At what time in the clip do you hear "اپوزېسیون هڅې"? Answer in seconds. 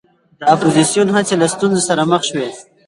0.53-1.35